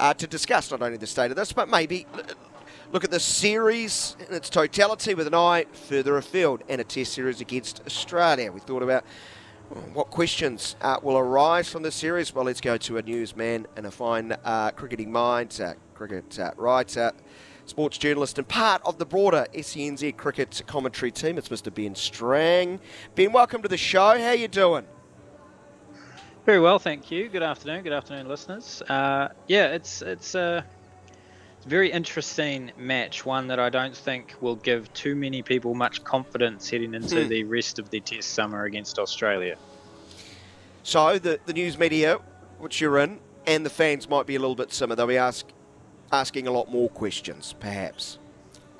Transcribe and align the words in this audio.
uh, 0.00 0.14
to 0.14 0.26
discuss 0.26 0.70
not 0.70 0.80
only 0.82 0.96
the 0.96 1.06
state 1.06 1.30
of 1.30 1.36
this, 1.36 1.52
but 1.52 1.68
maybe 1.68 2.06
look 2.90 3.04
at 3.04 3.10
the 3.10 3.20
series 3.20 4.16
in 4.26 4.34
its 4.34 4.48
totality 4.48 5.14
with 5.14 5.26
an 5.26 5.34
eye 5.34 5.66
further 5.72 6.16
afield 6.16 6.62
and 6.68 6.80
a 6.80 6.84
test 6.84 7.12
series 7.12 7.40
against 7.40 7.82
Australia. 7.86 8.50
We 8.50 8.60
thought 8.60 8.82
about 8.82 9.04
what 9.92 10.10
questions 10.10 10.74
uh, 10.80 10.96
will 11.02 11.18
arise 11.18 11.68
from 11.68 11.82
the 11.82 11.92
series? 11.92 12.34
Well, 12.34 12.46
let's 12.46 12.62
go 12.62 12.76
to 12.78 12.96
a 12.96 13.02
newsman 13.02 13.66
and 13.76 13.86
a 13.86 13.90
fine 13.90 14.32
uh, 14.42 14.70
cricketing 14.70 15.12
mind, 15.12 15.60
uh, 15.62 15.74
cricket 15.94 16.38
uh, 16.40 16.52
writer, 16.56 17.12
sports 17.66 17.98
journalist, 17.98 18.38
and 18.38 18.48
part 18.48 18.80
of 18.86 18.98
the 18.98 19.06
broader 19.06 19.46
SENZ 19.54 20.16
cricket 20.16 20.62
commentary 20.66 21.12
team. 21.12 21.36
It's 21.36 21.50
Mr. 21.50 21.72
Ben 21.72 21.94
Strang. 21.94 22.80
Ben, 23.14 23.32
welcome 23.32 23.60
to 23.62 23.68
the 23.68 23.76
show. 23.76 24.18
How 24.18 24.32
you 24.32 24.48
doing? 24.48 24.86
Very 26.50 26.58
well, 26.58 26.80
thank 26.80 27.12
you. 27.12 27.28
Good 27.28 27.44
afternoon. 27.44 27.84
Good 27.84 27.92
afternoon, 27.92 28.28
listeners. 28.28 28.82
Uh, 28.88 29.28
yeah, 29.46 29.68
it's 29.68 30.02
it's 30.02 30.34
a 30.34 30.64
very 31.64 31.92
interesting 31.92 32.72
match. 32.76 33.24
One 33.24 33.46
that 33.46 33.60
I 33.60 33.70
don't 33.70 33.96
think 33.96 34.34
will 34.40 34.56
give 34.56 34.92
too 34.92 35.14
many 35.14 35.42
people 35.42 35.74
much 35.74 36.02
confidence 36.02 36.68
heading 36.68 36.92
into 36.94 37.22
hmm. 37.22 37.28
the 37.28 37.44
rest 37.44 37.78
of 37.78 37.90
the 37.90 38.00
Test 38.00 38.30
summer 38.30 38.64
against 38.64 38.98
Australia. 38.98 39.56
So 40.82 41.20
the 41.20 41.38
the 41.46 41.52
news 41.52 41.78
media, 41.78 42.18
which 42.58 42.80
you're 42.80 42.98
in, 42.98 43.20
and 43.46 43.64
the 43.64 43.70
fans 43.70 44.08
might 44.08 44.26
be 44.26 44.34
a 44.34 44.40
little 44.40 44.56
bit 44.56 44.72
similar. 44.72 44.96
They'll 44.96 45.06
be 45.06 45.18
ask, 45.18 45.46
asking 46.10 46.48
a 46.48 46.50
lot 46.50 46.68
more 46.68 46.88
questions, 46.88 47.54
perhaps, 47.60 48.18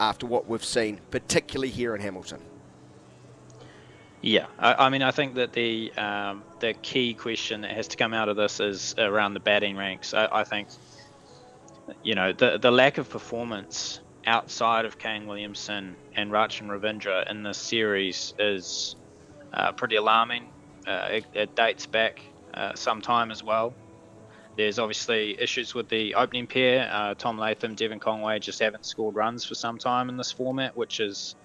after 0.01 0.27
what 0.27 0.49
we've 0.49 0.65
seen, 0.65 0.99
particularly 1.13 1.71
here 1.71 1.95
in 1.95 2.01
Hamilton. 2.01 2.41
Yeah, 4.23 4.47
I, 4.59 4.87
I, 4.87 4.89
mean, 4.91 5.03
I 5.03 5.13
think 5.13 5.35
that 5.35 5.53
the 5.55 5.93
um, 5.95 6.43
the 6.61 6.75
key 6.75 7.15
question 7.15 7.63
that 7.63 7.71
has 7.71 7.89
to 7.89 7.97
come 7.97 8.13
out 8.13 8.29
of 8.29 8.37
this 8.37 8.61
is 8.61 8.95
around 8.99 9.35
the 9.35 9.41
batting 9.41 9.77
ranks. 9.77 10.13
I, 10.13 10.29
I, 10.31 10.45
think, 10.45 10.69
you 12.03 12.15
know, 12.15 12.33
the 12.33 12.59
the 12.59 12.71
lack 12.71 12.99
of 12.99 13.09
performance 13.09 14.01
outside 14.27 14.85
of 14.85 14.99
Kane 14.99 15.27
Williamson 15.27 15.97
and 16.15 16.31
Rachin 16.31 16.69
Ravindra 16.69 17.31
in 17.31 17.43
this 17.43 17.57
series 17.57 18.35
is 18.39 18.97
uh, 19.55 19.73
pretty 19.73 19.97
alarming. 19.97 20.49
Uh, 20.87 21.09
it, 21.11 21.25
it, 21.35 21.55
dates 21.57 21.87
back 21.87 22.21
uh, 22.55 22.75
some 22.75 23.01
time 23.01 23.31
as 23.31 23.43
well. 23.43 23.75
There's 24.57 24.79
obviously 24.79 25.41
issues 25.41 25.75
with 25.75 25.89
the 25.89 26.15
opening 26.15 26.47
pair. 26.47 26.91
Uh, 26.93 27.15
Tom 27.15 27.39
Latham, 27.39 27.75
Devon 27.75 28.01
Conway 28.01 28.39
just 28.39 28.59
haven't 28.59 28.85
scored 28.85 29.15
runs 29.15 29.45
for 29.45 29.55
some 29.55 29.79
time 29.79 30.09
in 30.09 30.17
this 30.17 30.33
format, 30.33 30.77
which 30.77 31.01
is 31.01 31.37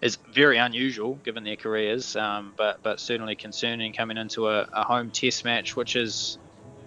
is 0.00 0.16
very 0.32 0.58
unusual 0.58 1.14
given 1.24 1.44
their 1.44 1.56
careers, 1.56 2.16
um, 2.16 2.52
but 2.56 2.82
but 2.82 3.00
certainly 3.00 3.34
concerning 3.34 3.92
coming 3.92 4.16
into 4.16 4.48
a, 4.48 4.66
a, 4.72 4.84
home 4.84 5.10
Test 5.10 5.44
match, 5.44 5.74
which 5.74 5.96
is 5.96 6.38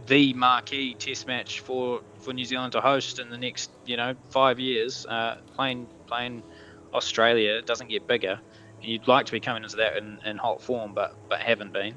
the 0.08 0.34
marquee 0.34 0.94
Test 0.94 1.28
match 1.28 1.62
for, 1.62 2.02
for 2.20 2.34
New 2.34 2.46
Zealand 2.46 2.74
to 2.74 2.82
host 2.82 3.20
in 3.20 3.30
the 3.30 3.38
next 3.38 3.72
you 3.86 3.98
know 3.98 4.16
five 4.30 4.60
years. 4.60 5.06
Uh, 5.06 5.38
playing 5.56 5.88
playing 6.08 6.44
Australia 6.94 7.62
doesn't 7.62 7.90
get 7.90 8.08
bigger. 8.08 8.40
You'd 8.82 9.08
like 9.08 9.26
to 9.26 9.32
be 9.32 9.40
coming 9.40 9.64
into 9.64 9.78
that 9.78 9.98
in, 9.98 10.20
in 10.26 10.38
hot 10.38 10.62
form, 10.62 10.94
but 10.94 11.16
but 11.28 11.40
haven't 11.40 11.74
been. 11.74 11.96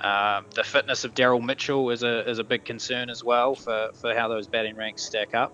Uh, 0.00 0.42
the 0.54 0.62
fitness 0.62 1.04
of 1.04 1.12
Daryl 1.14 1.42
Mitchell 1.44 1.90
is 1.90 2.02
a 2.02 2.28
is 2.28 2.38
a 2.38 2.44
big 2.44 2.64
concern 2.64 3.10
as 3.10 3.22
well 3.22 3.54
for, 3.54 3.90
for 3.94 4.14
how 4.14 4.28
those 4.28 4.46
batting 4.46 4.76
ranks 4.76 5.02
stack 5.02 5.34
up. 5.34 5.52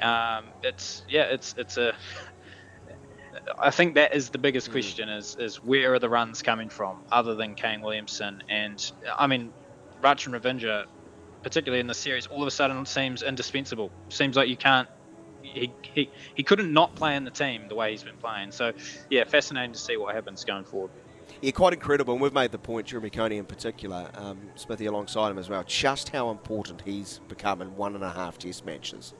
Um, 0.00 0.44
it's 0.62 1.02
yeah, 1.08 1.22
it's 1.22 1.54
it's 1.56 1.78
a 1.78 1.94
I 3.58 3.70
think 3.70 3.94
that 3.94 4.14
is 4.14 4.30
the 4.30 4.38
biggest 4.38 4.66
hmm. 4.66 4.72
question: 4.72 5.08
mm. 5.08 5.18
is 5.18 5.36
is 5.36 5.56
where 5.62 5.94
are 5.94 5.98
the 5.98 6.08
runs 6.08 6.42
coming 6.42 6.68
from, 6.68 7.02
other 7.10 7.34
than 7.34 7.54
Kane 7.54 7.80
Williamson? 7.80 8.42
And 8.48 8.92
I 9.16 9.26
mean, 9.26 9.52
Rachin 10.02 10.38
Ravindra, 10.38 10.86
particularly 11.42 11.80
in 11.80 11.86
the 11.86 11.94
series, 11.94 12.26
all 12.26 12.42
of 12.42 12.48
a 12.48 12.50
sudden 12.50 12.84
seems 12.86 13.22
indispensable. 13.22 13.90
Seems 14.08 14.36
like 14.36 14.48
you 14.48 14.56
can't. 14.56 14.88
He, 15.42 15.72
he, 15.94 16.10
he 16.34 16.42
couldn't 16.42 16.72
not 16.72 16.96
play 16.96 17.14
in 17.14 17.24
the 17.24 17.30
team 17.30 17.68
the 17.68 17.76
way 17.76 17.92
he's 17.92 18.02
been 18.02 18.16
playing. 18.16 18.50
So, 18.50 18.72
yeah, 19.08 19.22
fascinating 19.24 19.72
to 19.74 19.78
see 19.78 19.96
what 19.96 20.12
happens 20.12 20.44
going 20.44 20.64
forward. 20.64 20.90
Yeah, 21.40 21.52
quite 21.52 21.72
incredible. 21.72 22.14
And 22.14 22.22
we've 22.22 22.32
made 22.32 22.50
the 22.50 22.58
point, 22.58 22.88
Jeremy 22.88 23.10
Coney 23.10 23.36
in 23.36 23.44
particular, 23.44 24.10
um, 24.14 24.50
Smithy 24.56 24.86
alongside 24.86 25.30
him 25.30 25.38
as 25.38 25.48
well, 25.48 25.62
just 25.64 26.08
how 26.08 26.30
important 26.30 26.82
he's 26.84 27.20
become 27.28 27.62
in 27.62 27.76
one 27.76 27.94
and 27.94 28.02
a 28.02 28.10
half 28.10 28.38
test 28.38 28.64
matches. 28.64 29.14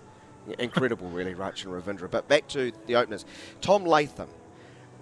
Incredible, 0.58 1.08
really, 1.08 1.34
Rachin 1.34 1.66
Ravindra. 1.66 2.10
But 2.10 2.28
back 2.28 2.46
to 2.48 2.72
the 2.86 2.96
openers. 2.96 3.24
Tom 3.60 3.84
Latham, 3.84 4.28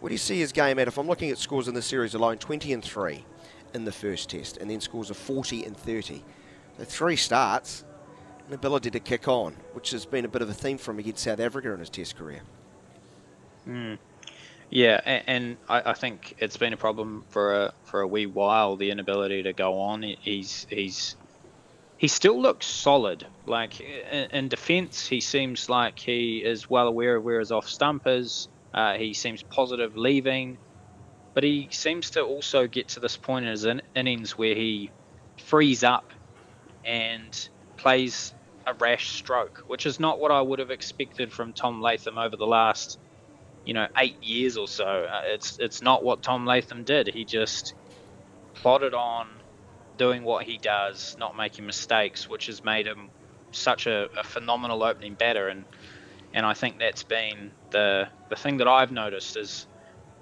what 0.01 0.09
do 0.09 0.15
you 0.15 0.19
see 0.19 0.39
his 0.39 0.53
game 0.53 0.79
at? 0.79 0.89
If 0.89 0.99
I'm 0.99 1.07
looking 1.07 1.31
at 1.31 1.39
scores 1.39 1.69
in 1.69 1.75
the 1.75 1.83
series 1.83 2.15
alone, 2.15 2.39
20 2.39 2.73
and 2.73 2.85
3 2.85 3.25
in 3.75 3.85
the 3.85 3.93
first 3.93 4.31
test, 4.31 4.57
and 4.59 4.71
then 4.71 4.81
scores 4.81 5.11
of 5.11 5.17
40 5.17 5.65
and 5.65 5.77
30. 5.77 6.23
So 6.79 6.85
three 6.85 7.17
starts, 7.17 7.85
an 8.49 8.55
ability 8.55 8.91
to 8.91 9.01
kick 9.01 9.29
on, 9.29 9.55
which 9.73 9.91
has 9.91 10.07
been 10.07 10.25
a 10.25 10.29
bit 10.29 10.43
of 10.43 10.49
a 10.49 10.55
theme 10.55 10.79
for 10.79 10.91
him 10.93 10.99
against 10.99 11.25
South 11.25 11.41
Africa 11.41 11.73
in 11.73 11.81
his 11.81 11.91
test 11.91 12.17
career. 12.17 12.43
Mm. 13.69 13.99
Yeah, 14.71 15.01
and, 15.05 15.23
and 15.27 15.57
I, 15.69 15.91
I, 15.91 15.95
think 15.95 16.35
it's 16.39 16.57
been 16.57 16.73
a 16.73 16.77
problem 16.77 17.25
for 17.29 17.55
a 17.55 17.75
for 17.85 18.01
a 18.01 18.07
wee 18.07 18.27
while. 18.27 18.77
The 18.77 18.91
inability 18.91 19.43
to 19.45 19.53
go 19.53 19.79
on. 19.79 20.03
He's 20.03 20.67
he's 20.69 21.17
he 22.05 22.09
still 22.09 22.39
looks 22.39 22.67
solid. 22.67 23.27
Like 23.47 23.81
in, 23.81 24.49
defence, 24.49 25.09
he 25.09 25.23
seems 25.23 25.71
like 25.71 25.99
he 25.99 26.43
is 26.45 26.69
well 26.69 26.87
aware 26.87 27.17
of 27.17 27.25
where 27.25 27.39
his 27.39 27.51
off 27.51 27.67
stump 27.67 28.03
is. 28.05 28.47
Uh, 28.75 28.93
he 28.99 29.15
seems 29.15 29.43
positive 29.43 29.97
leaving, 29.97 30.59
but 31.35 31.45
he 31.45 31.71
seems 31.73 32.11
to 32.11 32.21
also 32.21 32.67
get 32.67 32.91
to 32.91 33.01
this 33.01 33.17
point 33.17 33.47
in 33.47 33.51
his 33.53 33.65
in- 33.65 33.81
innings 33.95 34.37
where 34.37 34.55
he 34.55 34.91
frees 35.39 35.83
up 35.83 36.13
and 36.85 37.49
plays 37.79 38.35
a 38.67 38.75
rash 38.75 39.09
stroke, 39.13 39.63
which 39.67 39.87
is 39.87 39.99
not 39.99 40.21
what 40.21 40.31
I 40.31 40.43
would 40.43 40.59
have 40.59 40.71
expected 40.71 41.33
from 41.33 41.55
Tom 41.55 41.81
Latham 41.81 42.19
over 42.19 42.37
the 42.37 42.45
last, 42.45 42.99
you 43.65 43.73
know, 43.73 43.87
eight 43.97 44.23
years 44.23 44.59
or 44.59 44.69
so. 44.69 44.85
Uh, 44.85 45.23
it's 45.29 45.57
it's 45.59 45.81
not 45.81 46.05
what 46.05 46.23
Tom 46.23 46.45
Latham 46.45 46.85
did. 46.85 47.07
He 47.07 47.25
just 47.25 47.73
plodded 48.55 48.93
on 48.93 49.44
doing 49.97 50.25
what 50.25 50.45
he 50.45 50.59
does, 50.59 51.17
not 51.19 51.37
making 51.37 51.67
mistakes, 51.67 52.29
which 52.29 52.47
has 52.47 52.65
made 52.65 52.87
him 52.87 53.11
such 53.53 53.87
a, 53.87 54.09
a, 54.19 54.25
phenomenal 54.25 54.83
opening 54.83 55.15
batter. 55.15 55.49
And 55.49 55.65
and 56.33 56.45
I 56.45 56.55
think 56.55 56.79
that's 56.79 57.05
been 57.05 57.53
the 57.71 58.09
the 58.29 58.37
thing 58.37 58.59
that 58.59 58.69
I've 58.69 58.91
noticed 58.91 59.37
is, 59.37 59.67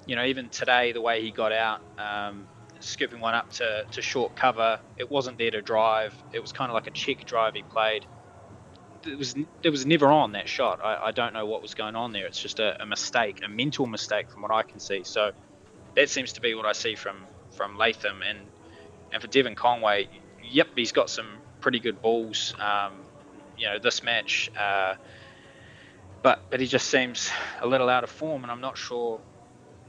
you 0.07 0.17
know, 0.17 0.25
even 0.25 0.49
today 0.49 0.93
the 0.93 1.01
way 1.01 1.23
he 1.23 1.31
got 1.31 1.53
out, 1.53 1.81
um, 1.99 2.47
scooping 2.81 3.21
one 3.21 3.35
up 3.35 3.51
to, 3.53 3.85
to 3.93 4.03
short 4.03 4.37
cover, 4.37 4.81
it 4.97 5.11
wasn't 5.11 5.39
there 5.39 5.51
to 5.51 5.63
drive. 5.63 6.15
It 6.33 6.41
was 6.41 6.53
kind 6.53 6.71
of 6.71 6.75
like 6.75 6.87
a 6.87 6.91
check 6.91 7.25
drive 7.25 7.55
he 7.55 7.63
played. 7.63 8.05
It 9.07 9.19
was 9.19 9.35
it 9.63 9.71
was 9.71 9.85
never 9.87 10.07
on 10.07 10.33
that 10.33 10.49
shot. 10.49 10.81
I, 10.83 11.07
I 11.07 11.11
don't 11.11 11.33
know 11.33 11.47
what 11.47 11.63
was 11.63 11.75
going 11.75 11.97
on 11.97 12.13
there. 12.13 12.27
It's 12.27 12.41
just 12.41 12.61
a, 12.61 12.81
a 12.81 12.87
mistake, 12.87 13.41
a 13.45 13.49
mental 13.49 13.87
mistake 13.87 14.31
from 14.31 14.43
what 14.43 14.53
I 14.53 14.63
can 14.63 14.79
see. 14.79 15.03
So 15.05 15.33
that 15.97 16.09
seems 16.09 16.35
to 16.35 16.41
be 16.41 16.55
what 16.55 16.67
I 16.67 16.73
see 16.73 16.95
from 16.95 17.17
from 17.51 17.77
Latham 17.77 18.23
and 18.23 18.39
and 19.13 19.21
for 19.21 19.29
Devon 19.29 19.55
Conway, 19.55 20.09
yep, 20.43 20.69
he's 20.75 20.93
got 20.93 21.11
some 21.11 21.39
pretty 21.61 21.79
good 21.79 22.01
balls. 22.03 22.55
Um, 22.59 22.93
you 23.57 23.67
know, 23.67 23.79
this 23.79 24.03
match, 24.03 24.51
uh, 24.59 24.95
but 26.23 26.41
but 26.51 26.61
he 26.61 26.67
just 26.67 26.89
seems 26.89 27.31
a 27.61 27.67
little 27.67 27.89
out 27.89 28.05
of 28.05 28.11
form, 28.11 28.43
and 28.43 28.51
I'm 28.51 28.61
not 28.61 28.77
sure 28.77 29.21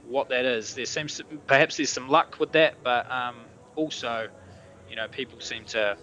what 0.07 0.29
that 0.29 0.45
is. 0.45 0.75
There 0.75 0.85
seems 0.85 1.17
to, 1.17 1.23
perhaps 1.47 1.77
there's 1.77 1.89
some 1.89 2.09
luck 2.09 2.39
with 2.39 2.51
that, 2.51 2.75
but 2.83 3.09
um, 3.11 3.35
also, 3.75 4.27
you 4.89 4.95
know, 4.95 5.07
people 5.07 5.39
seem 5.39 5.63
to 5.65 5.97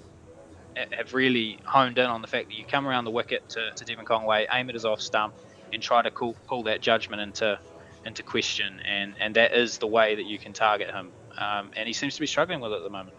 have 0.93 1.13
really 1.13 1.59
honed 1.65 1.99
in 1.99 2.07
on 2.07 2.23
the 2.23 2.29
fact 2.29 2.49
that 2.49 2.55
you 2.55 2.65
come 2.65 2.87
around 2.87 3.05
the 3.05 3.11
wicket 3.11 3.49
to, 3.51 3.71
to 3.77 3.85
Devon 3.85 4.05
Conway, 4.05 4.47
aim 4.51 4.69
at 4.69 4.75
his 4.75 4.85
off 4.85 5.01
stump, 5.01 5.35
and 5.73 5.83
try 5.83 6.01
to 6.01 6.11
pull, 6.11 6.35
pull 6.49 6.63
that 6.65 6.81
judgment 6.81 7.21
into 7.23 7.59
into 8.05 8.23
question, 8.23 8.81
and 8.89 9.15
and 9.21 9.37
that 9.37 9.53
is 9.53 9.79
the 9.79 9.87
way 9.87 10.15
that 10.15 10.25
you 10.25 10.39
can 10.39 10.55
target 10.55 10.91
him 10.91 11.13
um, 11.41 11.71
and 11.77 11.87
he 11.87 11.93
seems 11.93 12.15
to 12.15 12.21
be 12.21 12.27
struggling 12.27 12.61
with 12.61 12.73
it 12.73 12.77
at 12.77 12.83
the 12.83 12.91
moment. 12.91 13.17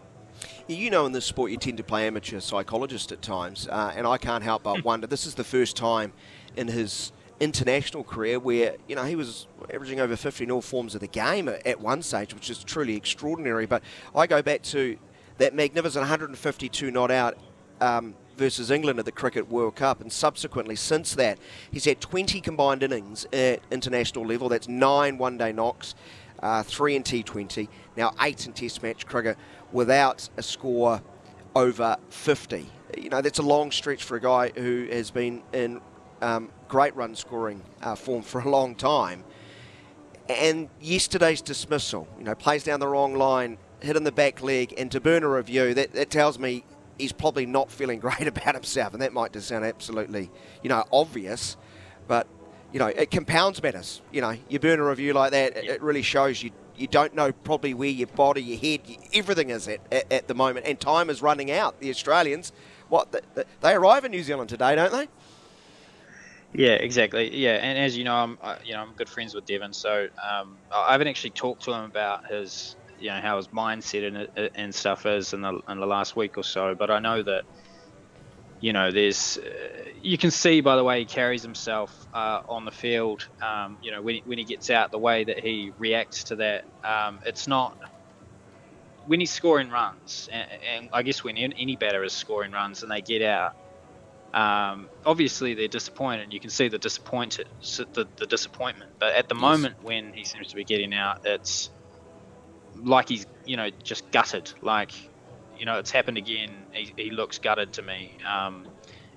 You 0.68 0.90
know, 0.90 1.06
in 1.06 1.12
this 1.12 1.26
sport, 1.26 1.50
you 1.50 1.56
tend 1.56 1.76
to 1.76 1.84
play 1.84 2.06
amateur 2.06 2.40
psychologist 2.40 3.12
at 3.12 3.20
times, 3.20 3.68
uh, 3.68 3.92
and 3.94 4.06
I 4.06 4.16
can't 4.16 4.42
help 4.42 4.62
but 4.62 4.78
hmm. 4.78 4.82
wonder. 4.82 5.06
This 5.06 5.26
is 5.26 5.34
the 5.34 5.44
first 5.44 5.76
time 5.76 6.12
in 6.56 6.68
his 6.68 7.12
international 7.40 8.04
career 8.04 8.38
where 8.38 8.76
you 8.86 8.94
know 8.94 9.04
he 9.04 9.16
was 9.16 9.48
averaging 9.74 9.98
over 9.98 10.14
50 10.14 10.44
in 10.44 10.50
all 10.50 10.60
forms 10.60 10.94
of 10.94 11.00
the 11.00 11.08
game 11.08 11.48
at, 11.48 11.80
one 11.80 12.02
stage, 12.02 12.34
which 12.34 12.48
is 12.48 12.62
truly 12.62 12.96
extraordinary. 12.96 13.66
But 13.66 13.82
I 14.14 14.26
go 14.26 14.42
back 14.42 14.62
to 14.64 14.96
that 15.38 15.54
magnificent 15.54 16.02
152 16.02 16.90
not 16.90 17.10
out 17.10 17.36
um, 17.80 18.14
versus 18.36 18.70
England 18.70 18.98
at 19.00 19.04
the 19.04 19.12
Cricket 19.12 19.48
World 19.48 19.74
Cup, 19.74 20.00
and 20.00 20.12
subsequently 20.12 20.76
since 20.76 21.14
that, 21.16 21.38
he's 21.70 21.84
had 21.84 22.00
20 22.00 22.40
combined 22.40 22.82
innings 22.82 23.26
at 23.32 23.60
international 23.70 24.24
level. 24.24 24.48
That's 24.48 24.68
nine 24.68 25.18
one-day 25.18 25.52
knocks 25.52 25.94
uh, 26.42 26.62
three 26.62 26.96
in 26.96 27.02
T20, 27.02 27.68
now 27.96 28.12
eight 28.20 28.46
in 28.46 28.52
Test 28.52 28.82
match 28.82 29.06
cricket 29.06 29.36
without 29.72 30.28
a 30.36 30.42
score 30.42 31.02
over 31.54 31.96
50. 32.10 32.66
You 32.98 33.08
know, 33.10 33.20
that's 33.20 33.38
a 33.38 33.42
long 33.42 33.70
stretch 33.70 34.02
for 34.04 34.16
a 34.16 34.20
guy 34.20 34.50
who 34.54 34.88
has 34.90 35.10
been 35.10 35.42
in 35.52 35.80
um, 36.20 36.50
great 36.68 36.94
run 36.96 37.14
scoring 37.14 37.62
uh, 37.82 37.94
form 37.94 38.22
for 38.22 38.40
a 38.40 38.48
long 38.48 38.74
time. 38.74 39.24
And 40.28 40.68
yesterday's 40.80 41.42
dismissal, 41.42 42.08
you 42.18 42.24
know, 42.24 42.34
plays 42.34 42.64
down 42.64 42.80
the 42.80 42.88
wrong 42.88 43.14
line, 43.14 43.58
hit 43.80 43.96
in 43.96 44.04
the 44.04 44.12
back 44.12 44.42
leg, 44.42 44.74
and 44.78 44.90
to 44.92 45.00
burn 45.00 45.24
a 45.24 45.28
review, 45.28 45.74
that, 45.74 45.92
that 45.92 46.10
tells 46.10 46.38
me 46.38 46.64
he's 46.98 47.12
probably 47.12 47.46
not 47.46 47.70
feeling 47.70 47.98
great 48.00 48.26
about 48.26 48.54
himself, 48.54 48.92
and 48.92 49.02
that 49.02 49.12
might 49.12 49.32
just 49.32 49.48
sound 49.48 49.64
absolutely, 49.64 50.30
you 50.62 50.68
know, 50.68 50.84
obvious, 50.92 51.56
but 52.06 52.26
you 52.72 52.78
know, 52.78 52.86
it 52.86 53.10
compounds 53.10 53.62
matters. 53.62 54.00
You 54.10 54.22
know, 54.22 54.36
you 54.48 54.58
burn 54.58 54.80
a 54.80 54.84
review 54.84 55.12
like 55.12 55.32
that, 55.32 55.56
it, 55.56 55.64
it 55.64 55.82
really 55.82 56.02
shows 56.02 56.42
you 56.42 56.50
you 56.76 56.86
don't 56.86 57.14
know 57.14 57.32
probably 57.32 57.74
where 57.74 57.90
your 57.90 58.06
body, 58.08 58.42
your 58.42 58.58
head, 58.58 58.80
everything 59.12 59.50
is 59.50 59.68
at, 59.68 59.80
at, 59.92 60.10
at 60.10 60.28
the 60.28 60.34
moment, 60.34 60.66
and 60.66 60.80
time 60.80 61.10
is 61.10 61.22
running 61.22 61.50
out. 61.50 61.78
The 61.80 61.90
Australians, 61.90 62.52
what 62.88 63.12
the, 63.12 63.22
the, 63.34 63.46
they 63.60 63.74
arrive 63.74 64.04
in 64.04 64.10
New 64.10 64.22
Zealand 64.22 64.48
today, 64.48 64.74
don't 64.74 64.92
they? 64.92 65.08
Yeah, 66.54 66.72
exactly. 66.72 67.34
Yeah, 67.34 67.54
and 67.54 67.78
as 67.78 67.96
you 67.96 68.04
know, 68.04 68.14
I'm 68.14 68.38
you 68.64 68.74
know 68.74 68.80
I'm 68.80 68.92
good 68.92 69.08
friends 69.08 69.34
with 69.34 69.46
Devon, 69.46 69.72
so 69.72 70.08
um, 70.22 70.56
I 70.74 70.92
haven't 70.92 71.08
actually 71.08 71.30
talked 71.30 71.62
to 71.64 71.72
him 71.72 71.84
about 71.84 72.26
his 72.26 72.76
you 73.00 73.08
know 73.08 73.20
how 73.20 73.36
his 73.36 73.48
mindset 73.48 74.28
and, 74.36 74.50
and 74.54 74.74
stuff 74.74 75.06
is 75.06 75.32
in 75.32 75.40
the 75.40 75.60
in 75.68 75.80
the 75.80 75.86
last 75.86 76.14
week 76.14 76.36
or 76.36 76.44
so, 76.44 76.74
but 76.74 76.90
I 76.90 76.98
know 76.98 77.22
that 77.22 77.44
you 78.62 78.72
know, 78.72 78.92
there's 78.92 79.38
uh, 79.38 79.90
you 80.02 80.16
can 80.16 80.30
see 80.30 80.60
by 80.60 80.76
the 80.76 80.84
way 80.84 81.00
he 81.00 81.04
carries 81.04 81.42
himself 81.42 82.06
uh, 82.14 82.42
on 82.48 82.64
the 82.64 82.70
field. 82.70 83.28
Um, 83.42 83.76
you 83.82 83.90
know, 83.90 84.00
when 84.00 84.14
he, 84.14 84.22
when 84.24 84.38
he 84.38 84.44
gets 84.44 84.70
out, 84.70 84.92
the 84.92 84.98
way 84.98 85.24
that 85.24 85.40
he 85.40 85.72
reacts 85.78 86.24
to 86.24 86.36
that. 86.36 86.64
Um, 86.84 87.18
it's 87.26 87.48
not 87.48 87.76
when 89.06 89.18
he's 89.18 89.32
scoring 89.32 89.68
runs, 89.68 90.28
and, 90.32 90.48
and, 90.74 90.88
I 90.92 91.02
guess 91.02 91.24
when 91.24 91.36
any 91.36 91.74
batter 91.74 92.04
is 92.04 92.12
scoring 92.12 92.52
runs 92.52 92.84
and 92.84 92.90
they 92.90 93.00
get 93.00 93.20
out. 93.20 93.56
Um, 94.32 94.88
obviously, 95.04 95.54
they're 95.54 95.66
disappointed. 95.66 96.32
You 96.32 96.38
can 96.38 96.50
see 96.50 96.68
the 96.68 96.78
disappointed, 96.78 97.48
the, 97.60 98.06
the 98.16 98.26
disappointment. 98.26 98.92
But 99.00 99.14
at 99.14 99.28
the 99.28 99.34
yes. 99.34 99.42
moment 99.42 99.82
when 99.82 100.12
he 100.12 100.24
seems 100.24 100.46
to 100.48 100.56
be 100.56 100.64
getting 100.64 100.94
out, 100.94 101.26
it's 101.26 101.68
like 102.76 103.08
he's 103.08 103.26
you 103.44 103.56
know 103.56 103.70
just 103.82 104.08
gutted. 104.12 104.52
Like 104.62 104.92
you 105.58 105.66
know, 105.66 105.78
it's 105.78 105.90
happened 105.90 106.18
again. 106.18 106.50
He, 106.72 106.92
he 106.96 107.10
looks 107.10 107.38
gutted 107.38 107.74
to 107.74 107.82
me, 107.82 108.18
um, 108.28 108.66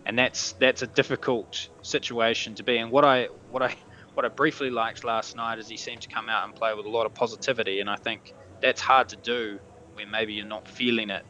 and 0.06 0.18
that's 0.18 0.54
that's 0.54 0.82
a 0.82 0.88
difficult 0.88 1.70
situation 1.82 2.56
to 2.56 2.64
be 2.64 2.78
in. 2.78 2.90
What 2.90 3.06
I 3.06 3.26
what 3.50 3.64
I 3.64 3.76
what 4.14 4.26
I 4.26 4.30
briefly 4.30 4.70
liked 4.70 5.04
last 5.04 5.36
night 5.36 5.60
is 5.60 5.68
he 5.68 5.78
seemed 5.78 6.02
to 6.02 6.08
come 6.08 6.30
out 6.30 6.46
and 6.46 6.56
play 6.56 6.74
with 6.74 6.86
a 6.86 6.90
lot 6.90 7.06
of 7.06 7.14
positivity, 7.14 7.80
and 7.80 7.90
I 7.90 7.96
think 7.96 8.34
that's 8.62 8.82
hard 8.82 9.10
to 9.10 9.18
do 9.18 9.60
when 9.94 10.10
maybe 10.10 10.34
you're 10.34 10.46
not 10.46 10.68
feeling 10.68 11.10
it 11.10 11.26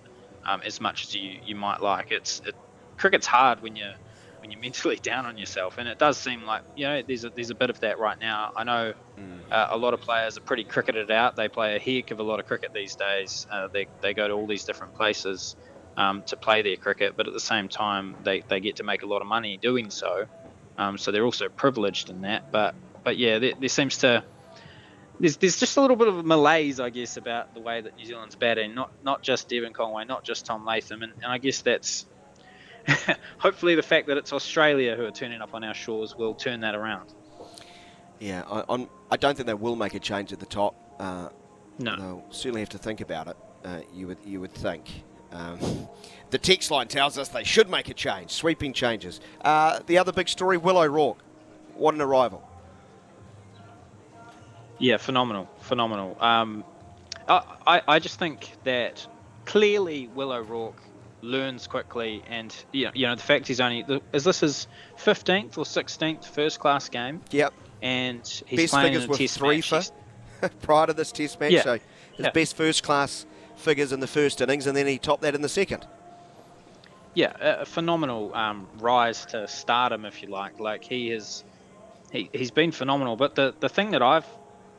um, 0.46 0.62
as 0.66 0.80
much 0.80 1.06
as 1.06 1.16
you, 1.16 1.40
you 1.46 1.56
might 1.56 1.82
like. 1.82 2.12
It's 2.12 2.42
it, 2.46 2.56
cricket's 2.98 3.28
hard 3.28 3.62
when 3.62 3.76
you're 3.76 3.96
when 4.46 4.52
you're 4.52 4.62
mentally 4.66 4.98
down 4.98 5.26
on 5.26 5.38
yourself, 5.38 5.78
and 5.78 5.88
it 5.88 5.98
does 5.98 6.18
seem 6.18 6.44
like 6.44 6.62
you 6.76 6.86
know 6.86 7.02
there's 7.02 7.26
a, 7.26 7.30
there's 7.30 7.50
a 7.50 7.56
bit 7.56 7.70
of 7.70 7.80
that 7.82 8.00
right 8.00 8.20
now. 8.20 8.52
I 8.56 8.64
know 8.64 8.94
mm. 9.20 9.40
uh, 9.52 9.68
a 9.72 9.78
lot 9.78 9.94
of 9.94 10.02
players 10.02 10.38
are 10.38 10.42
pretty 10.42 10.64
cricketed 10.64 11.12
out. 11.12 11.36
They 11.36 11.48
play 11.48 11.76
a 11.76 11.80
heck 11.80 12.12
of 12.12 12.20
a 12.20 12.24
lot 12.24 12.40
of 12.40 12.46
cricket 12.46 12.72
these 12.74 12.96
days. 12.96 13.48
Uh, 13.52 13.68
they 13.68 13.88
they 14.02 14.14
go 14.14 14.28
to 14.28 14.34
all 14.34 14.48
these 14.48 14.64
different 14.64 14.96
places 14.96 15.56
um, 15.98 16.24
to 16.28 16.38
play 16.38 16.62
their 16.62 16.78
cricket, 16.78 17.14
but 17.18 17.28
at 17.28 17.34
the 17.34 17.40
same 17.40 17.68
time 17.68 18.16
they, 18.24 18.42
they 18.42 18.60
get 18.60 18.78
to 18.78 18.84
make 18.84 19.04
a 19.04 19.06
lot 19.06 19.22
of 19.22 19.28
money 19.28 19.58
doing 19.58 19.90
so. 19.90 20.26
Um, 20.78 20.98
so 20.98 21.12
they're 21.12 21.26
also 21.26 21.50
privileged 21.50 22.10
in 22.10 22.22
that. 22.22 22.52
But 22.52 22.76
but 23.04 23.18
yeah, 23.18 23.40
there, 23.40 23.54
there 23.60 23.70
seems 23.70 23.98
to 24.00 24.24
there's, 25.20 25.38
there's 25.38 25.58
just 25.58 25.78
a 25.78 25.82
little 25.82 25.96
bit 25.96 26.10
of 26.10 26.26
malaise, 26.26 26.80
I 26.80 26.90
guess, 26.90 27.16
about 27.18 27.54
the 27.54 27.62
way 27.62 27.80
that 27.80 27.96
New 27.96 28.06
Zealand's 28.06 28.36
batting. 28.36 28.76
Not 28.76 28.92
not 29.04 29.22
just 29.22 29.48
Devon 29.48 29.74
Conway, 29.74 30.06
not 30.06 30.24
just 30.24 30.46
Tom 30.46 30.66
Latham, 30.66 31.02
and, 31.04 31.14
and 31.24 31.32
I 31.32 31.38
guess 31.38 31.62
that's 31.62 32.06
hopefully 33.38 33.76
the 33.76 33.84
fact 33.84 34.08
that 34.08 34.18
it's 34.18 34.34
Australia 34.34 34.96
who 34.96 35.06
are 35.06 35.12
turning 35.12 35.42
up 35.42 35.54
on 35.54 35.64
our 35.64 35.74
shores 35.74 36.16
will 36.16 36.34
turn 36.34 36.60
that 36.62 36.76
around. 36.76 37.14
Yeah, 38.20 38.44
I, 38.50 38.64
I'm, 38.70 38.90
I 39.12 39.18
do 39.18 39.28
not 39.28 39.36
think 39.36 39.48
they 39.48 39.54
will 39.54 39.76
make 39.76 39.94
a 39.94 40.00
change 40.00 40.32
at 40.34 40.40
the 40.40 40.46
top. 40.46 40.76
Uh, 41.00 41.30
no, 41.80 41.96
they'll 41.96 42.26
certainly 42.30 42.62
have 42.62 42.70
to 42.70 42.78
think 42.78 43.02
about 43.02 43.28
it. 43.28 43.38
Uh, 43.64 43.80
you 43.94 44.08
would 44.08 44.18
you 44.26 44.40
would 44.40 44.54
think. 44.54 45.04
Um, 45.32 45.60
the 46.30 46.38
text 46.38 46.72
line 46.72 46.88
tells 46.88 47.18
us 47.18 47.30
they 47.30 47.44
should 47.44 47.70
make 47.70 47.90
a 47.90 47.94
change, 47.94 48.32
sweeping 48.32 48.72
changes. 48.74 49.20
Uh, 49.42 49.80
the 49.86 49.98
other 49.98 50.14
big 50.14 50.30
story: 50.30 50.58
Will 50.58 50.78
O'Rourke. 50.78 51.20
What 51.76 51.94
an 51.94 52.02
arrival! 52.02 52.48
Yeah, 54.80 54.98
phenomenal, 54.98 55.50
phenomenal. 55.60 56.18
Um, 56.22 56.64
I, 57.28 57.82
I 57.88 58.00
just 58.00 58.20
think 58.20 58.52
that 58.64 59.06
clearly 59.46 60.08
Will 60.08 60.32
O'Rourke 60.32 60.82
learns 61.26 61.68
quickly, 61.68 62.24
and 62.28 62.56
you 62.72 62.86
know, 62.86 62.92
you 62.94 63.08
know 63.08 63.16
the 63.16 63.22
fact 63.22 63.48
he's 63.48 63.60
only 63.60 63.86
is 64.14 64.24
this 64.24 64.40
his 64.40 64.68
fifteenth 64.98 65.58
or 65.58 65.66
sixteenth 65.66 66.26
first 66.26 66.60
class 66.60 66.90
game. 66.90 67.22
Yep. 67.32 67.54
And 67.82 68.44
he's 68.48 68.60
best 68.60 68.74
playing 68.74 68.94
in 68.94 69.02
a 69.02 69.08
test 69.08 69.38
three 69.38 69.58
match. 69.58 69.92
For, 70.40 70.50
prior 70.62 70.88
to 70.88 70.94
this 70.94 71.12
test 71.12 71.40
match, 71.40 71.52
yeah. 71.52 71.64
so 71.64 71.74
his 71.74 72.26
yeah. 72.26 72.32
best 72.32 72.56
first 72.56 72.84
class 72.84 73.26
figures 73.56 73.92
in 73.92 74.00
the 74.00 74.08
first 74.08 74.42
innings, 74.42 74.68
and 74.68 74.76
then 74.76 74.88
he 74.88 74.98
topped 74.98 75.22
that 75.24 75.36
in 75.36 75.42
the 75.42 75.50
second. 75.50 75.86
Yeah, 77.14 77.34
a 77.40 77.66
phenomenal 77.66 78.34
um, 78.36 78.68
rise 78.80 79.26
to 79.28 79.48
stardom, 79.48 80.06
if 80.06 80.22
you 80.22 80.30
like. 80.30 80.60
Like 80.60 80.84
he 80.84 81.10
has, 81.10 81.44
he 82.12 82.30
he's 82.34 82.52
been 82.52 82.72
phenomenal. 82.72 83.16
But 83.16 83.36
the 83.36 83.54
the 83.60 83.70
thing 83.70 83.92
that 83.92 84.02
I've 84.02 84.26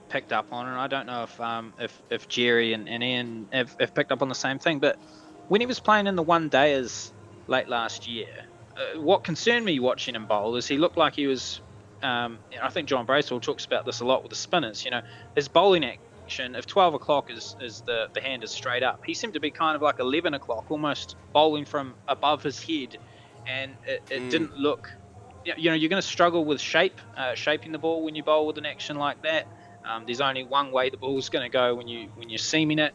picked 0.09 0.33
up 0.33 0.53
on, 0.53 0.69
and 0.69 0.77
I 0.77 0.87
don't 0.87 1.07
know 1.07 1.25
if 1.25 1.41
um, 1.41 1.73
if, 1.79 2.01
if 2.11 2.29
Jerry 2.29 2.73
and, 2.73 2.89
and 2.89 3.03
Ian 3.03 3.49
have, 3.53 3.77
have 3.81 3.95
picked 3.95 4.13
up 4.13 4.23
on 4.23 4.29
the 4.29 4.35
same 4.35 4.59
thing, 4.59 4.79
but 4.79 4.99
when 5.49 5.61
he 5.61 5.67
was 5.67 5.81
playing 5.81 6.07
in 6.07 6.17
the 6.17 6.23
one 6.23 6.51
dayers 6.51 7.13
late 7.47 7.69
last 7.69 8.09
year, 8.09 8.29
uh, 8.77 9.01
what 9.01 9.25
concerned 9.25 9.65
me 9.65 9.79
watching 9.79 10.15
him 10.15 10.27
bowl 10.27 10.57
is 10.57 10.67
he 10.67 10.79
looked 10.79 10.97
like 10.97 11.15
he 11.15 11.27
was. 11.27 11.61
Um, 12.03 12.39
I 12.63 12.69
think 12.69 12.89
John 12.89 13.07
Bracewell 13.07 13.41
talks 13.41 13.65
about 13.65 13.87
this 13.87 14.01
a 14.01 14.05
lot 14.05 14.23
with 14.23 14.31
the 14.31 14.37
spinners. 14.37 14.85
You 14.85 14.91
know, 14.91 15.01
his 15.35 15.49
bowling 15.49 15.85
action, 16.27 16.55
of 16.55 16.67
12 16.67 16.95
o'clock 16.95 17.31
is, 17.31 17.57
is 17.61 17.81
the, 17.83 18.09
the 18.13 18.21
hand 18.21 18.45
is 18.45 18.51
straight 18.51 18.83
up, 18.83 19.05
he 19.05 19.15
seemed 19.15 19.35
to 19.35 19.41
be 19.41 19.51
kind 19.51 19.77
of 19.77 19.83
like 19.83 19.99
11 19.99 20.35
o'clock, 20.35 20.71
almost 20.71 21.17
bowling 21.33 21.65
from 21.65 21.95
above 22.07 22.43
his 22.43 22.61
head. 22.61 22.99
And 23.47 23.73
it, 23.87 24.03
it 24.11 24.23
mm. 24.23 24.31
didn't 24.31 24.57
look. 24.59 24.93
You 25.45 25.71
know, 25.71 25.77
you're 25.77 25.89
going 25.89 26.03
to 26.03 26.07
struggle 26.07 26.45
with 26.45 26.61
shape, 26.61 27.01
uh, 27.17 27.35
shaping 27.35 27.71
the 27.71 27.79
ball 27.79 28.03
when 28.03 28.15
you 28.17 28.25
bowl 28.25 28.47
with 28.47 28.59
an 28.59 28.67
action 28.67 28.97
like 28.97 29.23
that. 29.23 29.47
Um, 29.85 30.05
there's 30.05 30.21
only 30.21 30.43
one 30.43 30.73
way 30.73 30.91
the 30.91 30.97
ball's 30.97 31.29
going 31.29 31.45
to 31.45 31.53
go 31.53 31.77
when 31.77 31.87
you 31.87 32.09
when 32.17 32.29
you're 32.29 32.39
seaming 32.39 32.81
it. 32.81 32.93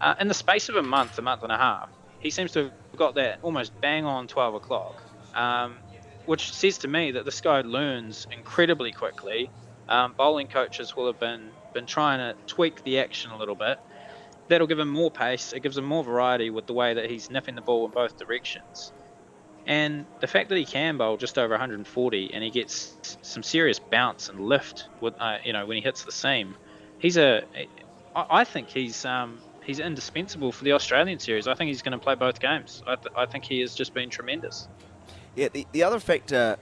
Uh, 0.00 0.14
in 0.20 0.28
the 0.28 0.34
space 0.34 0.68
of 0.68 0.76
a 0.76 0.82
month, 0.82 1.18
a 1.18 1.22
month 1.22 1.42
and 1.42 1.52
a 1.52 1.56
half, 1.56 1.88
he 2.20 2.30
seems 2.30 2.52
to 2.52 2.64
have 2.64 2.72
got 2.96 3.14
that 3.14 3.38
almost 3.42 3.78
bang 3.80 4.04
on 4.04 4.26
12 4.26 4.54
o'clock, 4.54 5.02
um, 5.34 5.76
which 6.26 6.52
says 6.52 6.78
to 6.78 6.88
me 6.88 7.12
that 7.12 7.24
this 7.24 7.40
guy 7.40 7.60
learns 7.60 8.26
incredibly 8.36 8.92
quickly. 8.92 9.50
Um, 9.88 10.14
bowling 10.16 10.46
coaches 10.46 10.96
will 10.96 11.06
have 11.06 11.20
been 11.20 11.50
been 11.74 11.86
trying 11.86 12.18
to 12.18 12.38
tweak 12.46 12.82
the 12.84 12.98
action 13.00 13.30
a 13.30 13.36
little 13.36 13.54
bit. 13.54 13.78
That'll 14.48 14.66
give 14.66 14.78
him 14.78 14.88
more 14.88 15.10
pace. 15.10 15.52
It 15.52 15.62
gives 15.62 15.76
him 15.76 15.84
more 15.84 16.04
variety 16.04 16.50
with 16.50 16.66
the 16.66 16.72
way 16.72 16.94
that 16.94 17.10
he's 17.10 17.30
nipping 17.30 17.54
the 17.54 17.60
ball 17.60 17.84
in 17.84 17.90
both 17.90 18.16
directions. 18.16 18.92
And 19.66 20.06
the 20.20 20.26
fact 20.26 20.50
that 20.50 20.58
he 20.58 20.64
can 20.64 20.98
bowl 20.98 21.16
just 21.16 21.38
over 21.38 21.50
140 21.50 22.34
and 22.34 22.44
he 22.44 22.50
gets 22.50 23.18
some 23.22 23.42
serious 23.42 23.78
bounce 23.78 24.28
and 24.28 24.40
lift 24.40 24.88
with, 25.00 25.14
uh, 25.18 25.38
you 25.44 25.52
know, 25.52 25.64
when 25.66 25.76
he 25.76 25.82
hits 25.82 26.04
the 26.04 26.12
seam, 26.12 26.56
he's 26.98 27.16
a. 27.16 27.42
I 28.14 28.44
think 28.44 28.68
he's 28.68 29.04
um, 29.04 29.40
he's 29.64 29.80
indispensable 29.80 30.52
for 30.52 30.64
the 30.64 30.72
Australian 30.72 31.18
series. 31.18 31.48
I 31.48 31.54
think 31.54 31.68
he's 31.68 31.82
going 31.82 31.98
to 31.98 32.02
play 32.02 32.14
both 32.14 32.40
games. 32.40 32.82
I, 32.86 32.96
th- 32.96 33.14
I 33.16 33.26
think 33.26 33.44
he 33.44 33.60
has 33.60 33.74
just 33.74 33.94
been 33.94 34.10
tremendous. 34.10 34.68
Yeah, 35.34 35.48
the, 35.48 35.66
the 35.72 35.82
other 35.82 35.98
factor, 35.98 36.56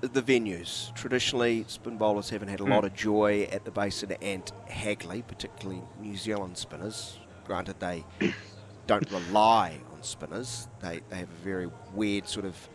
the 0.00 0.22
venues. 0.22 0.94
Traditionally, 0.94 1.64
spin 1.68 1.98
bowlers 1.98 2.30
haven't 2.30 2.48
had 2.48 2.60
a 2.60 2.64
mm. 2.64 2.70
lot 2.70 2.84
of 2.84 2.94
joy 2.94 3.48
at 3.52 3.64
the 3.64 3.70
Basin 3.70 4.12
and 4.22 4.50
Hagley, 4.68 5.22
particularly 5.22 5.82
New 6.00 6.16
Zealand 6.16 6.56
spinners. 6.56 7.18
Granted, 7.44 7.80
they 7.80 8.04
don't 8.86 9.10
rely 9.10 9.80
on 9.92 10.02
spinners. 10.02 10.68
They, 10.80 11.00
they 11.10 11.16
have 11.16 11.28
a 11.28 11.44
very 11.44 11.68
weird 11.94 12.28
sort 12.28 12.46
of 12.46 12.68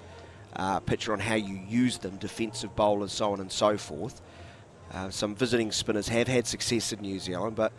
uh, 0.55 0.79
picture 0.81 1.13
on 1.13 1.19
how 1.19 1.35
you 1.35 1.59
use 1.67 1.97
them, 1.97 2.17
defensive 2.17 2.75
bowlers, 2.75 3.13
so 3.13 3.31
on 3.31 3.39
and 3.39 3.51
so 3.51 3.77
forth. 3.77 4.21
Uh, 4.93 5.09
some 5.09 5.33
visiting 5.33 5.71
spinners 5.71 6.09
have 6.09 6.27
had 6.27 6.45
success 6.45 6.91
in 6.91 6.99
New 6.99 7.17
Zealand, 7.17 7.55
but 7.55 7.71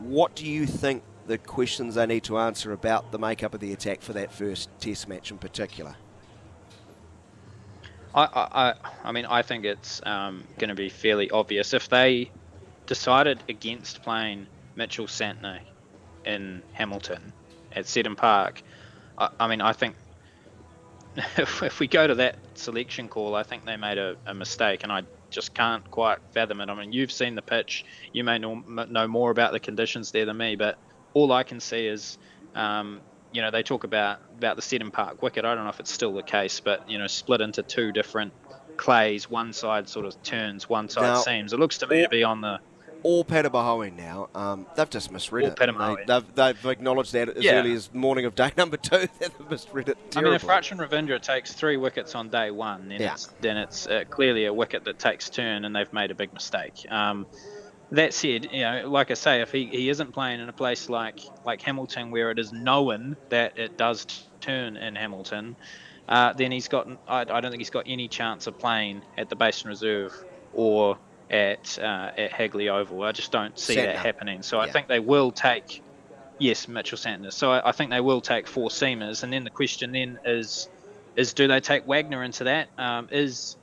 what 0.00 0.34
do 0.34 0.46
you 0.46 0.66
think 0.66 1.02
the 1.26 1.38
questions 1.38 1.94
they 1.94 2.06
need 2.06 2.24
to 2.24 2.38
answer 2.38 2.72
about 2.72 3.12
the 3.12 3.18
makeup 3.18 3.54
of 3.54 3.60
the 3.60 3.72
attack 3.72 4.00
for 4.00 4.12
that 4.14 4.32
first 4.32 4.70
Test 4.80 5.08
match 5.08 5.30
in 5.30 5.38
particular? 5.38 5.96
I, 8.14 8.24
I, 8.34 8.74
I 9.04 9.12
mean, 9.12 9.26
I 9.26 9.42
think 9.42 9.64
it's 9.64 10.00
um, 10.04 10.44
going 10.58 10.70
to 10.70 10.74
be 10.74 10.88
fairly 10.88 11.30
obvious 11.30 11.74
if 11.74 11.88
they 11.88 12.30
decided 12.86 13.38
against 13.48 14.02
playing 14.02 14.46
Mitchell 14.76 15.06
Santner 15.06 15.60
in 16.24 16.62
Hamilton 16.72 17.32
at 17.72 17.86
Seddon 17.86 18.16
Park. 18.16 18.62
I, 19.18 19.28
I 19.38 19.46
mean, 19.48 19.60
I 19.60 19.72
think 19.72 19.94
if, 21.36 21.62
if, 21.62 21.80
we 21.80 21.86
go 21.86 22.06
to 22.06 22.14
that 22.16 22.36
selection 22.54 23.08
call, 23.08 23.34
I 23.34 23.42
think 23.42 23.66
they 23.66 23.76
made 23.76 23.98
a, 23.98 24.16
a 24.26 24.34
mistake, 24.34 24.82
and 24.82 24.90
I 24.90 25.02
just 25.30 25.54
can't 25.54 25.88
quite 25.90 26.18
fathom 26.32 26.60
it. 26.60 26.68
I 26.68 26.74
mean, 26.74 26.92
you've 26.92 27.12
seen 27.12 27.34
the 27.34 27.42
pitch, 27.42 27.84
you 28.12 28.24
may 28.24 28.38
know, 28.38 28.54
know 28.56 29.08
more 29.08 29.30
about 29.30 29.52
the 29.52 29.60
conditions 29.60 30.10
there 30.10 30.26
than 30.26 30.36
me, 30.36 30.56
but 30.56 30.78
all 31.14 31.32
I 31.32 31.42
can 31.42 31.60
see 31.60 31.86
is, 31.86 32.18
um, 32.54 33.00
you 33.32 33.42
know, 33.42 33.50
they 33.50 33.62
talk 33.62 33.84
about 33.84 34.20
about 34.36 34.56
the 34.56 34.62
Seddon 34.62 34.90
Park 34.90 35.22
wicket. 35.22 35.44
I 35.44 35.54
don't 35.54 35.64
know 35.64 35.70
if 35.70 35.80
it's 35.80 35.92
still 35.92 36.14
the 36.14 36.22
case, 36.22 36.60
but 36.60 36.88
you 36.90 36.98
know, 36.98 37.06
split 37.06 37.40
into 37.40 37.62
two 37.62 37.92
different 37.92 38.32
clays. 38.76 39.28
One 39.28 39.52
side 39.52 39.88
sort 39.88 40.06
of 40.06 40.22
turns, 40.22 40.68
one 40.68 40.88
side 40.88 41.02
now, 41.02 41.20
seams. 41.20 41.52
It 41.52 41.58
looks 41.58 41.78
to 41.78 41.86
me 41.86 42.02
to 42.02 42.08
be 42.08 42.24
on 42.24 42.40
the 42.40 42.60
all 43.02 43.24
Petabahoe 43.24 43.94
now. 43.96 44.28
Um, 44.34 44.66
they've 44.76 44.88
just 44.90 45.10
misread 45.12 45.44
All 45.44 45.50
it. 45.96 46.06
They, 46.06 46.12
have 46.12 46.34
they've 46.34 46.66
acknowledged 46.66 47.12
that 47.12 47.28
as 47.30 47.44
Yeah. 47.44 47.60
early 47.60 47.72
as 47.72 47.92
morning 47.94 48.24
of 48.24 48.34
day 48.34 48.52
number 48.56 48.76
two. 48.76 49.08
they've 49.18 49.50
misread 49.50 49.88
it. 49.88 49.98
I 50.16 50.20
mean, 50.22 50.32
if 50.34 50.42
terribly. 50.42 50.76
Rachin 50.76 50.88
Ravindra 50.88 51.20
takes 51.20 51.52
three 51.52 51.76
wickets 51.76 52.14
on 52.14 52.28
day 52.28 52.50
one, 52.50 52.88
then 52.88 53.00
Yeah. 53.00 53.12
it's 53.12 53.26
then 53.40 53.56
it's 53.56 53.86
uh, 53.86 54.04
clearly 54.10 54.46
a 54.46 54.52
wicket 54.52 54.84
that 54.84 54.98
takes 54.98 55.30
turn, 55.30 55.64
and 55.64 55.74
they've 55.74 55.92
made 55.92 56.10
a 56.10 56.14
big 56.14 56.32
mistake. 56.32 56.84
Um, 56.90 57.26
that 57.90 58.12
said, 58.12 58.48
you 58.52 58.60
know, 58.60 58.82
like 58.90 59.10
I 59.10 59.14
say, 59.14 59.40
if 59.40 59.50
he, 59.50 59.64
he 59.66 59.88
isn't 59.88 60.12
playing 60.12 60.40
in 60.40 60.48
a 60.48 60.52
place 60.52 60.88
like 60.90 61.20
like 61.44 61.62
Hamilton, 61.62 62.10
where 62.10 62.30
it 62.30 62.38
is 62.38 62.52
known 62.52 63.16
that 63.30 63.58
it 63.58 63.78
does 63.78 64.04
t- 64.04 64.14
turn 64.40 64.76
in 64.76 64.94
Hamilton, 64.94 65.56
uh, 66.08 66.32
then 66.34 66.52
he's 66.52 66.68
got 66.68 66.86
I, 67.06 67.20
I 67.22 67.24
don't 67.40 67.50
think 67.50 67.60
he's 67.60 67.70
got 67.70 67.84
any 67.86 68.08
chance 68.08 68.46
of 68.46 68.58
playing 68.58 69.02
at 69.16 69.30
the 69.30 69.36
Basin 69.36 69.68
Reserve 69.68 70.12
or 70.52 70.98
at 71.30 71.78
uh, 71.78 72.12
at 72.16 72.32
Hagley 72.32 72.68
Oval. 72.68 73.02
I 73.02 73.12
just 73.12 73.32
don't 73.32 73.58
see 73.58 73.76
that 73.76 73.96
happening. 73.96 74.42
So 74.42 74.58
I 74.60 74.70
think 74.70 74.88
they 74.88 75.00
will 75.00 75.30
take 75.30 75.82
yes, 76.38 76.68
Mitchell 76.68 76.98
Santner. 76.98 77.32
So 77.32 77.52
I, 77.52 77.68
I 77.68 77.72
think 77.72 77.90
they 77.90 78.00
will 78.00 78.20
take 78.20 78.46
four 78.46 78.68
seamers, 78.68 79.22
and 79.22 79.32
then 79.32 79.44
the 79.44 79.50
question 79.50 79.92
then 79.92 80.18
is, 80.24 80.68
is 81.16 81.32
do 81.32 81.48
they 81.48 81.60
take 81.60 81.86
Wagner 81.86 82.22
into 82.22 82.44
that? 82.44 82.68
Um, 82.78 83.08
is 83.10 83.56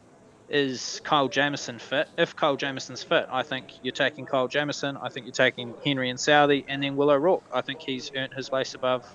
is 0.48 1.02
Kyle 1.04 1.28
Jamieson 1.28 1.80
fit? 1.80 2.08
If 2.18 2.36
Kyle 2.36 2.56
Jamieson's 2.56 3.02
fit, 3.02 3.28
I 3.32 3.42
think 3.42 3.72
you're 3.82 3.94
taking 3.94 4.26
Kyle 4.26 4.48
Jamieson. 4.48 4.98
I 4.98 5.10
think 5.10 5.26
you're 5.26 5.34
taking 5.34 5.74
Henry 5.84 6.10
and 6.10 6.20
Southey, 6.20 6.66
and 6.68 6.84
then 6.84 6.96
Will 6.96 7.10
O'Rourke. 7.10 7.44
I 7.52 7.62
think 7.62 7.82
he's 7.82 8.12
earned 8.16 8.34
his 8.34 8.50
place 8.50 8.76
above 8.76 9.12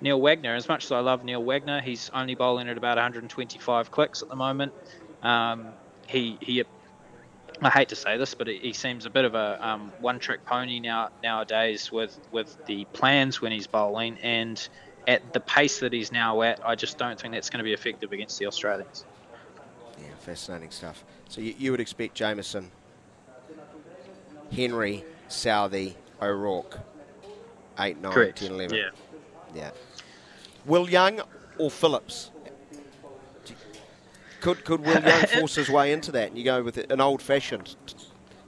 Neil 0.00 0.20
Wagner. 0.20 0.54
As 0.54 0.68
much 0.68 0.84
as 0.84 0.92
I 0.92 1.00
love 1.00 1.24
Neil 1.24 1.42
Wagner, 1.42 1.80
he's 1.80 2.10
only 2.14 2.34
bowling 2.34 2.68
at 2.68 2.76
about 2.76 2.96
125 2.96 3.90
clicks 3.90 4.22
at 4.22 4.28
the 4.28 4.36
moment. 4.36 4.72
Um, 5.22 5.68
he 6.06 6.38
he. 6.40 6.64
I 7.62 7.70
hate 7.70 7.88
to 7.90 7.96
say 7.96 8.16
this, 8.16 8.34
but 8.34 8.48
he 8.48 8.72
seems 8.72 9.06
a 9.06 9.10
bit 9.10 9.24
of 9.24 9.34
a 9.34 9.58
um, 9.66 9.92
one-trick 10.00 10.44
pony 10.44 10.80
now 10.80 11.10
nowadays 11.22 11.90
with 11.92 12.18
with 12.32 12.56
the 12.66 12.84
plans 12.86 13.40
when 13.40 13.52
he's 13.52 13.66
bowling, 13.66 14.18
and 14.22 14.68
at 15.06 15.32
the 15.32 15.40
pace 15.40 15.80
that 15.80 15.92
he's 15.92 16.10
now 16.10 16.42
at, 16.42 16.66
I 16.66 16.74
just 16.74 16.98
don't 16.98 17.20
think 17.20 17.34
that's 17.34 17.50
going 17.50 17.58
to 17.58 17.64
be 17.64 17.72
effective 17.72 18.12
against 18.12 18.38
the 18.38 18.46
Australians. 18.46 19.04
Yeah, 19.98 20.08
fascinating 20.18 20.70
stuff. 20.70 21.04
So 21.28 21.40
you, 21.40 21.54
you 21.58 21.70
would 21.70 21.80
expect 21.80 22.14
Jamieson, 22.14 22.70
Henry, 24.52 25.04
Southey, 25.28 25.96
O'Rourke, 26.20 26.78
8, 27.78 28.00
9, 28.00 28.12
Correct. 28.12 28.38
10, 28.38 28.50
11. 28.52 28.76
Yeah. 28.76 28.90
Yeah. 29.54 29.70
Will 30.64 30.88
Young 30.88 31.20
or 31.58 31.70
Phillips? 31.70 32.30
Could 34.44 34.64
could 34.64 34.80
Will 34.80 35.02
Young 35.06 35.26
force 35.26 35.54
his 35.54 35.68
way 35.70 35.92
into 35.92 36.12
that 36.12 36.28
and 36.28 36.38
you 36.38 36.44
go 36.44 36.62
with 36.62 36.78
an 36.78 37.00
old 37.00 37.22
fashioned, 37.22 37.74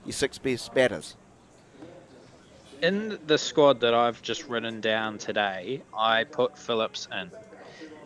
your 0.05 0.13
six 0.13 0.37
best 0.37 0.73
batters? 0.73 1.15
in 2.81 3.17
the 3.25 3.37
squad 3.37 3.79
that 3.81 3.93
I've 3.93 4.21
just 4.21 4.47
written 4.47 4.81
down 4.81 5.17
today, 5.17 5.81
I 5.97 6.23
put 6.25 6.57
Phillips 6.57 7.07
in. 7.11 7.31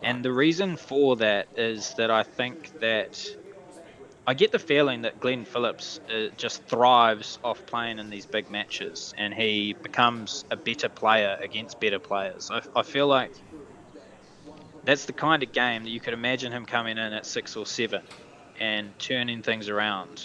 And 0.02 0.24
the 0.24 0.32
reason 0.32 0.78
for 0.78 1.16
that 1.18 1.48
is 1.56 1.94
that 1.96 2.10
I 2.10 2.24
think 2.24 2.80
that 2.80 3.24
I 4.26 4.34
get 4.34 4.52
the 4.52 4.60
feeling 4.60 5.02
that 5.02 5.20
Glenn 5.20 5.46
Phillips 5.46 6.00
uh, 6.10 6.28
just 6.38 6.64
thrives 6.64 7.40
off 7.44 7.66
playing 7.66 8.00
in 8.00 8.10
these 8.10 8.26
big 8.26 8.50
matches 8.50 9.14
and 9.18 9.34
he 9.34 9.74
becomes 9.74 10.46
a 10.52 10.56
better 10.56 10.90
player 10.90 11.38
against 11.42 11.80
better 11.80 12.00
players. 12.00 12.50
I, 12.52 12.62
I 12.76 12.84
feel 12.84 13.08
like 13.08 13.32
that's 14.84 15.06
the 15.06 15.14
kind 15.14 15.44
of 15.44 15.52
game 15.52 15.84
that 15.84 15.90
you 15.90 16.00
could 16.00 16.14
imagine 16.14 16.52
him 16.52 16.66
coming 16.66 16.98
in 16.98 17.14
at 17.14 17.26
six 17.26 17.56
or 17.56 17.66
seven 17.66 18.02
and 18.60 18.98
turning 19.00 19.42
things 19.42 19.70
around. 19.70 20.24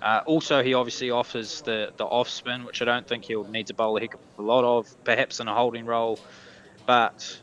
Uh, 0.00 0.20
also, 0.26 0.62
he 0.62 0.74
obviously 0.74 1.10
offers 1.10 1.62
the, 1.62 1.92
the 1.96 2.04
off 2.04 2.28
spin, 2.28 2.64
which 2.64 2.80
I 2.82 2.84
don't 2.84 3.06
think 3.06 3.24
he'll 3.24 3.48
need 3.48 3.66
to 3.66 3.74
bowl 3.74 3.96
a 3.96 4.00
heck 4.00 4.14
of 4.14 4.20
a 4.38 4.42
lot 4.42 4.64
of, 4.64 5.04
perhaps 5.04 5.40
in 5.40 5.48
a 5.48 5.54
holding 5.54 5.86
role. 5.86 6.20
But 6.86 7.40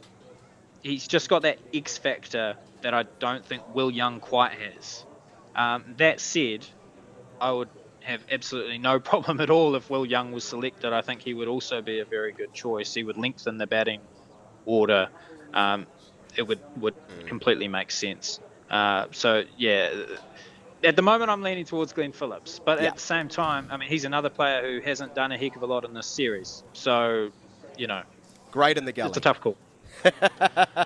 he's 0.81 1.07
just 1.07 1.29
got 1.29 1.41
that 1.41 1.59
X 1.73 1.97
factor 1.97 2.55
that 2.81 2.93
I 2.93 3.03
don't 3.19 3.45
think 3.45 3.63
Will 3.75 3.91
Young 3.91 4.19
quite 4.19 4.53
has. 4.53 5.05
Um, 5.55 5.95
that 5.97 6.19
said, 6.19 6.65
I 7.41 7.51
would 7.51 7.69
have 8.01 8.21
absolutely 8.31 8.77
no 8.77 8.99
problem 9.11 9.41
at 9.41 9.49
all 9.49 9.75
if 9.75 9.89
Will 9.89 10.05
Young 10.05 10.31
was 10.31 10.43
selected. 10.43 10.93
I 10.93 11.01
think 11.01 11.21
he 11.21 11.33
would 11.33 11.47
also 11.47 11.81
be 11.81 11.99
a 11.99 12.05
very 12.05 12.31
good 12.31 12.53
choice. 12.53 12.93
He 12.93 13.03
would 13.03 13.17
lengthen 13.17 13.57
the 13.57 13.67
batting 13.67 14.01
order. 14.65 15.09
Um, 15.53 15.87
it 16.37 16.43
would 16.47 16.59
would 16.77 16.95
completely 17.27 17.67
make 17.67 17.91
sense. 17.91 18.39
Uh, 18.69 19.05
so 19.11 19.43
yeah, 19.57 19.93
at 20.83 20.95
the 20.95 21.01
moment 21.01 21.29
I'm 21.31 21.41
leaning 21.41 21.65
towards 21.65 21.93
Glenn 21.93 22.11
Phillips, 22.11 22.59
but 22.63 22.81
Yeah. 22.81 22.87
at 22.89 22.95
the 22.95 23.01
same 23.01 23.27
time, 23.27 23.67
I 23.71 23.77
mean 23.77 23.89
he's 23.89 24.05
another 24.05 24.29
player 24.29 24.61
who 24.61 24.81
hasn't 24.81 25.15
done 25.15 25.31
a 25.31 25.37
heck 25.37 25.55
of 25.55 25.63
a 25.63 25.65
lot 25.65 25.85
in 25.85 25.93
this 25.93 26.07
series. 26.07 26.63
So 26.73 27.29
you 27.77 27.87
know, 27.87 28.03
Great 28.51 28.77
in 28.77 28.85
the 28.85 28.91
gully. 28.93 29.09
it's 29.09 29.17
a 29.17 29.21
tough 29.21 29.39
call. 29.41 29.57
yeah, 30.03 30.11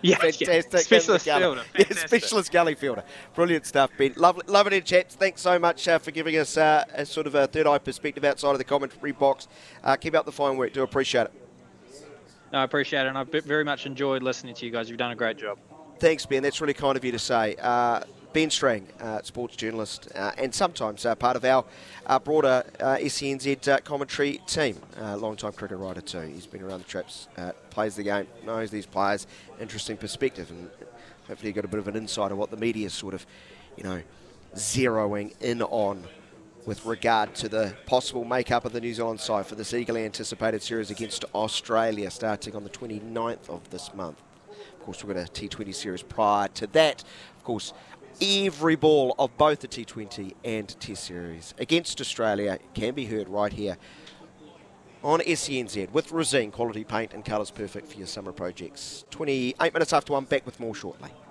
yeah. 0.03 0.15
Fantastic. 0.15 0.79
specialist 0.81 1.25
the 1.25 1.31
gully. 1.31 1.41
fielder. 1.41 1.63
Yeah, 1.77 2.05
specialist 2.05 2.51
gully 2.51 2.75
fielder. 2.75 3.03
Brilliant 3.33 3.65
stuff, 3.65 3.89
Ben. 3.97 4.13
Lovely, 4.17 4.43
lovely 4.47 4.79
to 4.81 4.85
chat. 4.85 5.11
Thanks 5.11 5.41
so 5.41 5.57
much 5.57 5.87
uh, 5.87 5.97
for 5.99 6.11
giving 6.11 6.35
us 6.37 6.57
uh, 6.57 6.83
a 6.93 7.05
sort 7.05 7.25
of 7.25 7.33
a 7.33 7.47
third 7.47 7.65
eye 7.65 7.79
perspective 7.79 8.23
outside 8.23 8.51
of 8.51 8.57
the 8.59 8.63
commentary 8.63 9.11
box. 9.11 9.47
Uh, 9.83 9.95
keep 9.95 10.13
up 10.15 10.25
the 10.25 10.31
fine 10.31 10.57
work. 10.57 10.73
Do 10.73 10.83
appreciate 10.83 11.23
it. 11.23 11.33
No, 12.51 12.59
I 12.59 12.63
appreciate 12.63 13.05
it, 13.05 13.07
and 13.07 13.17
I've 13.17 13.29
very 13.29 13.63
much 13.63 13.85
enjoyed 13.85 14.23
listening 14.23 14.55
to 14.55 14.65
you 14.65 14.71
guys. 14.71 14.89
You've 14.89 14.97
done 14.97 15.11
a 15.11 15.15
great 15.15 15.37
job. 15.37 15.59
Thanks, 15.99 16.25
Ben. 16.25 16.41
That's 16.41 16.61
really 16.61 16.73
kind 16.73 16.97
of 16.97 17.05
you 17.05 17.11
to 17.11 17.19
say. 17.19 17.55
Uh, 17.61 18.01
Ben 18.31 18.49
Strang, 18.49 18.87
uh, 19.01 19.21
sports 19.23 19.55
journalist, 19.55 20.07
uh, 20.15 20.31
and 20.37 20.53
sometimes 20.53 21.05
uh, 21.05 21.15
part 21.15 21.35
of 21.35 21.43
our 21.43 21.65
uh, 22.05 22.19
broader 22.19 22.63
uh, 22.79 22.97
SENZ 22.97 23.67
uh, 23.67 23.79
commentary 23.79 24.39
team. 24.45 24.77
Uh, 24.99 25.17
long-time 25.17 25.51
cricket 25.53 25.77
writer 25.77 26.01
too. 26.01 26.21
He's 26.21 26.45
been 26.45 26.61
around 26.61 26.79
the 26.81 26.85
traps, 26.85 27.27
plays 27.69 27.95
the 27.95 28.03
game, 28.03 28.27
knows 28.45 28.69
these 28.69 28.85
players. 28.85 29.25
Interesting 29.59 29.97
perspective, 29.97 30.51
and 30.51 30.69
hopefully 31.27 31.49
you 31.49 31.53
got 31.53 31.65
a 31.65 31.69
bit 31.69 31.79
of 31.79 31.87
an 31.87 31.95
insight 31.95 32.31
of 32.31 32.37
what 32.37 32.51
the 32.51 32.57
media's 32.57 32.93
sort 32.93 33.13
of, 33.13 33.25
you 33.75 33.83
know, 33.83 34.01
zeroing 34.55 35.33
in 35.41 35.61
on 35.63 36.03
with 36.69 36.85
regard 36.85 37.33
to 37.33 37.49
the 37.49 37.75
possible 37.87 38.23
makeup 38.23 38.63
of 38.63 38.73
the 38.73 38.79
New 38.79 38.93
Zealand 38.93 39.19
side 39.19 39.43
for 39.43 39.55
this 39.55 39.73
eagerly 39.73 40.05
anticipated 40.05 40.61
series 40.61 40.91
against 40.91 41.25
Australia 41.33 42.11
starting 42.11 42.55
on 42.55 42.63
the 42.63 42.69
29th 42.69 43.49
of 43.49 43.67
this 43.71 43.91
month. 43.95 44.21
Of 44.51 44.85
course, 44.85 45.03
we've 45.03 45.15
got 45.15 45.27
a 45.27 45.31
T20 45.31 45.73
series 45.73 46.03
prior 46.03 46.47
to 46.49 46.67
that. 46.67 47.03
Of 47.35 47.43
course, 47.43 47.73
every 48.21 48.75
ball 48.75 49.15
of 49.17 49.35
both 49.35 49.61
the 49.61 49.67
T20 49.67 50.35
and 50.43 50.79
Test 50.79 51.05
series 51.05 51.55
against 51.57 51.99
Australia 52.01 52.59
can 52.75 52.93
be 52.93 53.05
heard 53.05 53.29
right 53.29 53.51
here 53.51 53.75
on 55.03 55.21
SENZ 55.21 55.89
with 55.91 56.09
Resene 56.09 56.51
quality 56.51 56.83
paint 56.83 57.15
and 57.15 57.25
colours 57.25 57.49
perfect 57.49 57.87
for 57.87 57.97
your 57.97 58.05
summer 58.05 58.31
projects. 58.31 59.05
28 59.09 59.73
minutes 59.73 59.91
after 59.91 60.13
one, 60.13 60.25
back 60.25 60.45
with 60.45 60.59
more 60.59 60.75
shortly. 60.75 61.09